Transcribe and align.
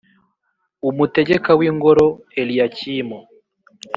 Umutegeka 0.89 1.51
w’ingoro 1.59 2.07
Eliyakimu, 2.39 3.19